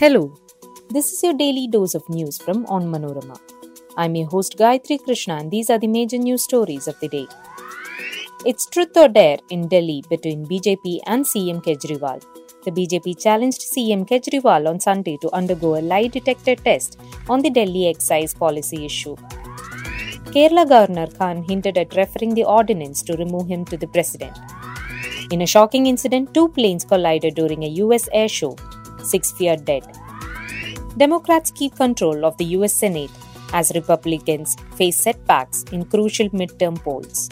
Hello, 0.00 0.36
this 0.90 1.12
is 1.12 1.22
your 1.22 1.34
daily 1.34 1.68
dose 1.68 1.94
of 1.94 2.08
news 2.08 2.36
from 2.36 2.66
Onmanorama. 2.66 3.38
I'm 3.96 4.16
your 4.16 4.26
host 4.26 4.56
Gayatri 4.58 4.98
Krishna, 5.00 5.36
and 5.36 5.52
these 5.52 5.70
are 5.70 5.78
the 5.78 5.86
major 5.86 6.18
news 6.18 6.42
stories 6.42 6.88
of 6.88 6.98
the 6.98 7.06
day. 7.06 7.28
It's 8.44 8.66
truth 8.66 8.96
or 8.96 9.06
dare 9.06 9.38
in 9.50 9.68
Delhi 9.68 10.02
between 10.10 10.46
BJP 10.46 10.98
and 11.06 11.24
CM 11.24 11.62
Kejriwal. 11.62 12.24
The 12.64 12.72
BJP 12.72 13.22
challenged 13.22 13.60
CM 13.60 14.04
Kejriwal 14.04 14.68
on 14.68 14.80
Sunday 14.80 15.16
to 15.18 15.32
undergo 15.32 15.76
a 15.76 15.82
lie 15.92 16.08
detector 16.08 16.56
test 16.56 17.00
on 17.28 17.42
the 17.42 17.50
Delhi 17.50 17.86
excise 17.86 18.34
policy 18.34 18.84
issue. 18.84 19.14
Kerala 20.34 20.68
Governor 20.68 21.06
Khan 21.06 21.44
hinted 21.44 21.78
at 21.78 21.94
referring 21.94 22.34
the 22.34 22.42
ordinance 22.42 23.00
to 23.04 23.16
remove 23.16 23.46
him 23.46 23.64
to 23.66 23.76
the 23.76 23.86
president. 23.86 24.36
In 25.30 25.42
a 25.42 25.46
shocking 25.46 25.86
incident, 25.86 26.34
two 26.34 26.48
planes 26.48 26.84
collided 26.84 27.36
during 27.36 27.62
a 27.62 27.74
US 27.84 28.08
air 28.12 28.28
show. 28.28 28.56
Six 29.04 29.32
feared 29.32 29.64
dead. 29.64 29.84
Democrats 30.96 31.50
keep 31.50 31.76
control 31.76 32.24
of 32.24 32.36
the 32.38 32.44
US 32.56 32.74
Senate 32.74 33.10
as 33.52 33.72
Republicans 33.74 34.56
face 34.76 35.00
setbacks 35.00 35.64
in 35.72 35.84
crucial 35.84 36.28
midterm 36.30 36.76
polls. 36.82 37.28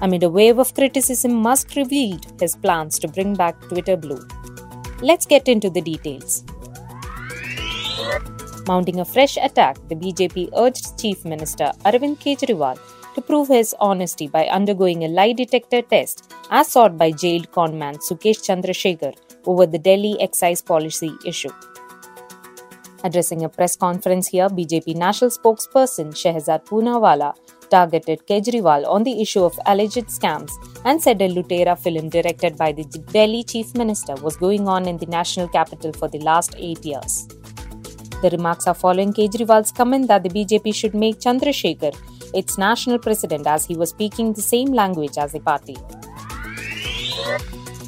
Amid 0.00 0.22
a 0.22 0.30
wave 0.30 0.58
of 0.58 0.74
criticism, 0.74 1.34
Musk 1.34 1.74
revealed 1.76 2.26
his 2.40 2.56
plans 2.56 2.98
to 3.00 3.08
bring 3.08 3.34
back 3.34 3.60
Twitter 3.62 3.96
Blue. 3.96 4.20
Let's 5.00 5.26
get 5.26 5.48
into 5.48 5.70
the 5.70 5.80
details. 5.80 6.44
Mounting 8.66 9.00
a 9.00 9.04
fresh 9.04 9.36
attack, 9.38 9.76
the 9.88 9.94
BJP 9.94 10.50
urged 10.56 10.98
Chief 11.00 11.24
Minister 11.24 11.72
Arvind 11.84 12.18
Kejriwal 12.18 12.78
to 13.14 13.20
prove 13.20 13.48
his 13.48 13.74
honesty 13.80 14.28
by 14.28 14.46
undergoing 14.46 15.04
a 15.04 15.08
lie 15.08 15.32
detector 15.32 15.82
test 15.82 16.32
as 16.50 16.68
sought 16.68 16.96
by 16.96 17.10
jailed 17.10 17.50
conman 17.50 17.96
Sukesh 17.96 18.42
Chandrasekhar 18.46 19.14
over 19.48 19.66
the 19.66 19.78
Delhi 19.88 20.14
excise 20.20 20.62
policy 20.62 21.10
issue. 21.24 21.52
Addressing 23.04 23.44
a 23.44 23.48
press 23.48 23.76
conference 23.76 24.28
here, 24.28 24.48
BJP 24.48 24.96
national 24.96 25.30
spokesperson 25.30 26.08
Shehzad 26.22 26.64
Poonawalla 26.66 27.34
targeted 27.70 28.26
Kejriwal 28.26 28.86
on 28.86 29.04
the 29.04 29.20
issue 29.22 29.44
of 29.44 29.58
alleged 29.66 30.08
scams 30.16 30.52
and 30.84 31.02
said 31.02 31.22
a 31.22 31.28
Lutera 31.28 31.78
film 31.78 32.08
directed 32.08 32.56
by 32.56 32.72
the 32.72 32.84
Delhi 33.12 33.42
chief 33.44 33.74
minister 33.74 34.14
was 34.16 34.36
going 34.36 34.66
on 34.68 34.88
in 34.88 34.96
the 34.98 35.06
national 35.06 35.48
capital 35.48 35.92
for 35.92 36.08
the 36.08 36.18
last 36.30 36.54
eight 36.58 36.84
years. 36.84 37.28
The 38.22 38.30
remarks 38.32 38.66
are 38.66 38.74
following 38.74 39.12
Kejriwal's 39.12 39.70
comment 39.70 40.08
that 40.08 40.24
the 40.24 40.30
BJP 40.30 40.74
should 40.74 40.94
make 40.94 41.20
Chandrasekhar 41.20 41.94
its 42.34 42.58
national 42.58 42.98
president 42.98 43.46
as 43.46 43.64
he 43.64 43.76
was 43.76 43.90
speaking 43.90 44.32
the 44.32 44.42
same 44.42 44.72
language 44.72 45.16
as 45.16 45.32
the 45.32 45.40
party. 45.40 45.76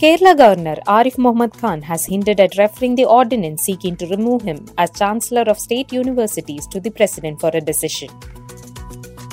Kerala 0.00 0.36
Governor 0.38 0.76
Arif 0.86 1.18
Mohammad 1.18 1.54
Khan 1.60 1.82
has 1.82 2.06
hinted 2.06 2.38
at 2.38 2.56
referring 2.56 2.94
the 2.94 3.04
ordinance 3.04 3.64
seeking 3.64 3.96
to 3.96 4.06
remove 4.06 4.42
him 4.42 4.64
as 4.78 4.92
Chancellor 4.92 5.42
of 5.52 5.58
State 5.58 5.92
Universities 5.92 6.68
to 6.68 6.78
the 6.78 6.92
President 6.98 7.40
for 7.40 7.50
a 7.52 7.60
decision. 7.60 8.08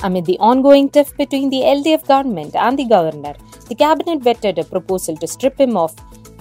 Amid 0.01 0.25
the 0.25 0.39
ongoing 0.39 0.89
tiff 0.89 1.15
between 1.17 1.51
the 1.51 1.61
LDF 1.73 2.07
government 2.07 2.55
and 2.55 2.79
the 2.79 2.85
Governor, 2.85 3.35
the 3.69 3.75
Cabinet 3.75 4.21
vetted 4.21 4.57
a 4.57 4.63
proposal 4.63 5.15
to 5.17 5.27
strip 5.27 5.59
him 5.59 5.77
of 5.77 5.95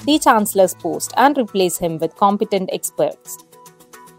the 0.07 0.19
Chancellor's 0.19 0.73
post 0.73 1.13
and 1.19 1.37
replace 1.37 1.77
him 1.77 1.99
with 1.99 2.17
competent 2.17 2.71
experts. 2.73 3.37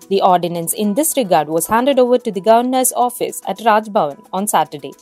The 0.09 0.21
ordinance 0.21 0.73
in 0.73 0.93
this 0.93 1.17
regard 1.17 1.49
was 1.49 1.65
handed 1.65 1.97
over 1.97 2.19
to 2.19 2.31
the 2.31 2.41
Governor's 2.41 2.93
office 2.93 3.41
at 3.47 3.65
Raj 3.65 3.87
Bhavan 3.87 4.23
on 4.31 4.45
Saturday. 4.45 4.93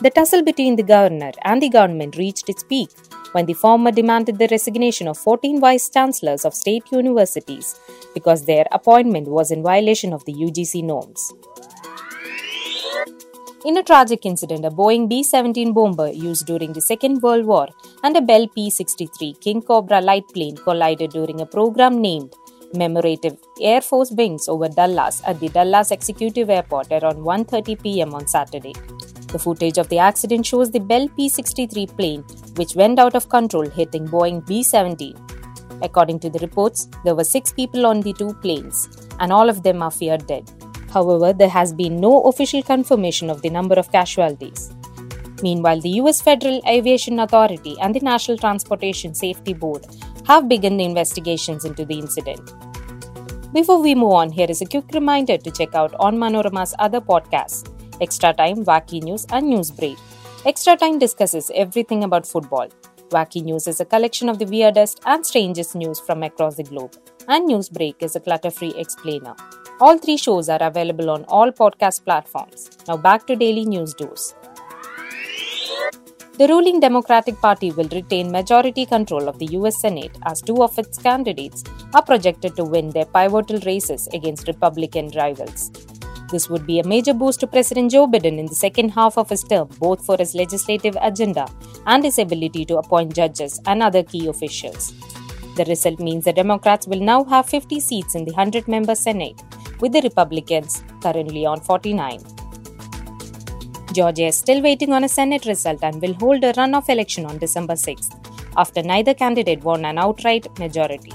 The 0.00 0.08
tussle 0.08 0.42
between 0.42 0.76
the 0.76 0.82
Governor 0.94 1.32
and 1.42 1.60
the 1.60 1.68
government 1.68 2.16
reached 2.16 2.48
its 2.48 2.62
peak 2.64 2.88
when 3.32 3.46
the 3.46 3.54
former 3.54 3.90
demanded 3.90 4.38
the 4.38 4.48
resignation 4.50 5.08
of 5.08 5.18
14 5.18 5.60
vice 5.60 5.88
chancellors 5.88 6.44
of 6.44 6.54
state 6.54 6.90
universities 6.90 7.78
because 8.14 8.44
their 8.44 8.66
appointment 8.72 9.28
was 9.28 9.50
in 9.50 9.62
violation 9.62 10.12
of 10.12 10.24
the 10.24 10.32
UGC 10.32 10.82
norms. 10.84 11.32
In 13.66 13.76
a 13.76 13.82
tragic 13.82 14.24
incident, 14.24 14.64
a 14.64 14.70
Boeing 14.70 15.06
B 15.06 15.22
17 15.22 15.74
bomber 15.74 16.08
used 16.08 16.46
during 16.46 16.72
the 16.72 16.80
Second 16.80 17.20
World 17.20 17.44
War 17.44 17.68
and 18.02 18.16
a 18.16 18.22
Bell 18.22 18.48
P 18.48 18.70
63 18.70 19.34
King 19.40 19.60
Cobra 19.60 20.00
light 20.00 20.26
plane 20.28 20.56
collided 20.56 21.10
during 21.10 21.42
a 21.42 21.46
program 21.46 22.00
named 22.00 22.34
commemorative 22.72 23.36
Air 23.60 23.82
Force 23.82 24.12
wings 24.12 24.48
over 24.48 24.68
Dallas 24.68 25.22
at 25.26 25.40
the 25.40 25.50
Dallas 25.50 25.90
Executive 25.90 26.48
Airport 26.48 26.90
around 26.90 27.18
1:30 27.18 27.82
p.m. 27.82 28.14
on 28.14 28.26
Saturday. 28.26 28.74
The 29.32 29.38
footage 29.38 29.78
of 29.78 29.88
the 29.88 29.98
accident 29.98 30.44
shows 30.44 30.70
the 30.70 30.80
Bell 30.80 31.08
P-63 31.16 31.96
plane 31.96 32.22
which 32.56 32.74
went 32.74 32.98
out 32.98 33.14
of 33.14 33.28
control 33.28 33.68
hitting 33.68 34.08
Boeing 34.08 34.44
B-17. 34.46 35.82
According 35.82 36.18
to 36.20 36.30
the 36.30 36.40
reports, 36.40 36.88
there 37.04 37.14
were 37.14 37.24
6 37.24 37.52
people 37.52 37.86
on 37.86 38.00
the 38.00 38.12
two 38.12 38.34
planes 38.34 38.88
and 39.20 39.32
all 39.32 39.48
of 39.48 39.62
them 39.62 39.82
are 39.82 39.90
feared 39.90 40.26
dead. 40.26 40.50
However, 40.92 41.32
there 41.32 41.48
has 41.48 41.72
been 41.72 42.00
no 42.00 42.22
official 42.22 42.62
confirmation 42.62 43.30
of 43.30 43.40
the 43.42 43.50
number 43.50 43.76
of 43.76 43.92
casualties. 43.92 44.72
Meanwhile, 45.42 45.80
the 45.80 45.90
US 46.00 46.20
Federal 46.20 46.60
Aviation 46.66 47.20
Authority 47.20 47.76
and 47.80 47.94
the 47.94 48.00
National 48.00 48.36
Transportation 48.36 49.14
Safety 49.14 49.54
Board 49.54 49.86
have 50.26 50.48
begun 50.48 50.76
the 50.76 50.84
investigations 50.84 51.64
into 51.64 51.84
the 51.84 51.98
incident. 51.98 52.52
Before 53.52 53.80
we 53.80 53.94
move 53.94 54.12
on, 54.12 54.30
here 54.30 54.46
is 54.48 54.60
a 54.60 54.66
quick 54.66 54.92
reminder 54.92 55.38
to 55.38 55.50
check 55.50 55.74
out 55.74 55.92
Onmanorama's 55.92 56.74
other 56.78 57.00
podcasts 57.00 57.68
Extra 58.00 58.32
Time, 58.32 58.64
Wacky 58.64 59.02
News, 59.02 59.26
and 59.30 59.48
News 59.48 59.70
Break. 59.70 59.98
Extra 60.46 60.76
Time 60.76 60.98
discusses 60.98 61.50
everything 61.54 62.04
about 62.04 62.26
football. 62.26 62.68
Wacky 63.10 63.42
News 63.42 63.66
is 63.66 63.80
a 63.80 63.84
collection 63.84 64.28
of 64.28 64.38
the 64.38 64.46
weirdest 64.46 65.00
and 65.04 65.26
strangest 65.26 65.74
news 65.74 66.00
from 66.00 66.22
across 66.22 66.56
the 66.56 66.62
globe, 66.62 66.96
and 67.28 67.46
News 67.46 67.68
Break 67.68 68.02
is 68.02 68.16
a 68.16 68.20
clutter 68.20 68.50
free 68.50 68.72
explainer. 68.76 69.34
All 69.80 69.98
three 69.98 70.16
shows 70.16 70.48
are 70.48 70.62
available 70.62 71.10
on 71.10 71.24
all 71.24 71.50
podcast 71.50 72.04
platforms. 72.04 72.70
Now 72.86 72.96
back 72.96 73.26
to 73.26 73.36
Daily 73.36 73.64
News 73.64 73.94
Dose. 73.94 74.34
The 76.38 76.48
ruling 76.48 76.80
Democratic 76.80 77.38
Party 77.40 77.70
will 77.70 77.88
retain 77.88 78.32
majority 78.32 78.86
control 78.86 79.28
of 79.28 79.38
the 79.38 79.46
US 79.58 79.78
Senate 79.80 80.16
as 80.24 80.40
two 80.40 80.62
of 80.62 80.78
its 80.78 80.96
candidates 80.96 81.64
are 81.92 82.02
projected 82.02 82.56
to 82.56 82.64
win 82.64 82.90
their 82.90 83.04
pivotal 83.04 83.58
races 83.66 84.08
against 84.14 84.48
Republican 84.48 85.10
rivals. 85.14 85.70
This 86.30 86.48
would 86.48 86.64
be 86.64 86.78
a 86.78 86.86
major 86.86 87.12
boost 87.12 87.40
to 87.40 87.48
President 87.48 87.90
Joe 87.90 88.06
Biden 88.06 88.38
in 88.38 88.46
the 88.46 88.54
second 88.54 88.90
half 88.90 89.18
of 89.18 89.28
his 89.28 89.42
term, 89.42 89.68
both 89.80 90.04
for 90.06 90.16
his 90.16 90.34
legislative 90.34 90.96
agenda 91.00 91.48
and 91.86 92.04
his 92.04 92.18
ability 92.20 92.64
to 92.66 92.78
appoint 92.78 93.14
judges 93.14 93.60
and 93.66 93.82
other 93.82 94.04
key 94.04 94.28
officials. 94.28 94.92
The 95.56 95.64
result 95.64 95.98
means 95.98 96.24
the 96.24 96.32
Democrats 96.32 96.86
will 96.86 97.00
now 97.00 97.24
have 97.24 97.48
50 97.48 97.80
seats 97.80 98.14
in 98.14 98.24
the 98.24 98.32
100 98.32 98.68
member 98.68 98.94
Senate, 98.94 99.42
with 99.80 99.92
the 99.92 100.02
Republicans 100.02 100.84
currently 101.02 101.44
on 101.44 101.60
49. 101.60 102.20
Georgia 103.92 104.26
is 104.26 104.36
still 104.36 104.62
waiting 104.62 104.92
on 104.92 105.02
a 105.02 105.08
Senate 105.08 105.46
result 105.46 105.82
and 105.82 106.00
will 106.00 106.14
hold 106.14 106.44
a 106.44 106.52
runoff 106.52 106.88
election 106.88 107.26
on 107.26 107.38
December 107.38 107.74
6th, 107.74 108.14
after 108.56 108.82
neither 108.84 109.14
candidate 109.14 109.64
won 109.64 109.84
an 109.84 109.98
outright 109.98 110.46
majority. 110.60 111.12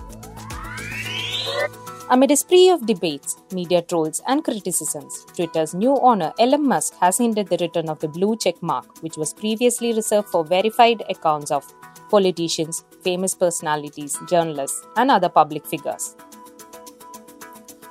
Amid 2.08 2.30
a 2.30 2.36
spree 2.36 2.70
of 2.70 2.86
debates, 2.86 3.42
media 3.52 3.82
trolls, 3.82 4.22
and 4.28 4.44
criticisms, 4.44 5.26
Twitter's 5.36 5.74
new 5.74 5.98
owner 5.98 6.32
Elon 6.38 6.68
Musk 6.68 6.94
has 7.00 7.18
hinted 7.18 7.48
the 7.48 7.58
return 7.58 7.90
of 7.90 8.00
the 8.00 8.08
blue 8.08 8.38
check 8.38 8.62
mark, 8.62 9.02
which 9.02 9.18
was 9.18 9.34
previously 9.34 9.92
reserved 9.92 10.28
for 10.28 10.46
verified 10.46 11.02
accounts 11.10 11.50
of 11.50 11.66
politicians, 12.12 12.86
famous 13.04 13.34
personalities, 13.34 14.20
journalists, 14.30 14.86
and 14.98 15.10
other 15.10 15.30
public 15.30 15.66
figures. 15.66 16.16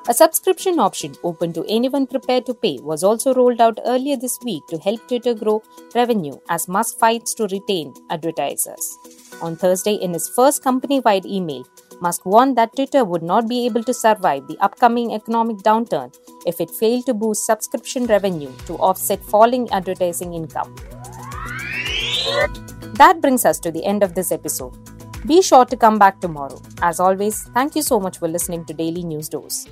A 0.06 0.14
subscription 0.14 0.78
option 0.78 1.14
open 1.24 1.52
to 1.54 1.64
anyone 1.68 2.06
prepared 2.06 2.46
to 2.46 2.54
pay 2.54 2.78
was 2.82 3.02
also 3.02 3.34
rolled 3.34 3.60
out 3.60 3.80
earlier 3.84 4.16
this 4.16 4.38
week 4.44 4.62
to 4.68 4.78
help 4.78 5.08
Twitter 5.08 5.34
grow 5.34 5.60
revenue 5.94 6.38
as 6.48 6.68
Musk 6.68 6.98
fights 6.98 7.34
to 7.34 7.48
retain 7.48 7.92
advertisers. 8.10 8.96
On 9.42 9.56
Thursday, 9.56 9.94
in 9.94 10.12
his 10.12 10.28
first 10.28 10.62
company 10.62 11.00
wide 11.00 11.26
email, 11.26 11.64
Musk 12.00 12.24
warned 12.26 12.56
that 12.56 12.74
Twitter 12.74 13.04
would 13.04 13.22
not 13.22 13.48
be 13.48 13.66
able 13.66 13.82
to 13.84 13.94
survive 13.94 14.46
the 14.46 14.58
upcoming 14.60 15.14
economic 15.14 15.58
downturn 15.58 16.14
if 16.46 16.60
it 16.60 16.70
failed 16.70 17.06
to 17.06 17.14
boost 17.14 17.46
subscription 17.46 18.06
revenue 18.06 18.52
to 18.66 18.74
offset 18.74 19.22
falling 19.24 19.68
advertising 19.70 20.34
income. 20.34 20.74
That 22.94 23.20
brings 23.20 23.44
us 23.44 23.58
to 23.60 23.70
the 23.70 23.84
end 23.84 24.02
of 24.02 24.14
this 24.14 24.30
episode. 24.32 24.74
Be 25.26 25.40
sure 25.40 25.64
to 25.64 25.76
come 25.76 25.98
back 25.98 26.20
tomorrow. 26.20 26.60
As 26.82 27.00
always, 27.00 27.44
thank 27.54 27.74
you 27.74 27.82
so 27.82 27.98
much 27.98 28.18
for 28.18 28.28
listening 28.28 28.64
to 28.66 28.74
Daily 28.74 29.02
News 29.02 29.28
Dose. 29.28 29.66